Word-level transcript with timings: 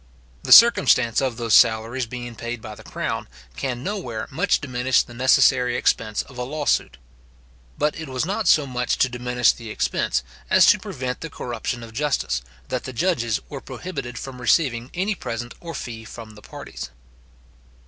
The 0.41 0.51
circumstance 0.51 1.21
of 1.21 1.37
those 1.37 1.53
salaries 1.53 2.07
being 2.07 2.33
paid 2.33 2.59
by 2.59 2.73
the 2.73 2.81
crown, 2.81 3.27
can 3.55 3.83
nowhere 3.83 4.27
much 4.31 4.59
diminish 4.59 5.03
the 5.03 5.13
necessary 5.13 5.77
expense 5.77 6.23
of 6.23 6.39
a 6.39 6.43
law 6.43 6.65
suit. 6.65 6.97
But 7.77 7.95
it 7.95 8.09
was 8.09 8.25
not 8.25 8.47
so 8.47 8.65
much 8.65 8.97
to 8.97 9.09
diminish 9.09 9.51
the 9.51 9.69
expense, 9.69 10.23
as 10.49 10.65
to 10.71 10.79
prevent 10.79 11.21
the 11.21 11.29
corruption 11.29 11.83
of 11.83 11.93
justice, 11.93 12.41
that 12.69 12.85
the 12.85 12.93
judges 12.93 13.41
were 13.47 13.61
prohibited 13.61 14.17
from 14.17 14.41
receiving 14.41 14.89
my 14.95 15.13
present 15.19 15.53
or 15.59 15.75
fee 15.75 16.03
from 16.03 16.31
the 16.33 16.41
parties. 16.41 16.89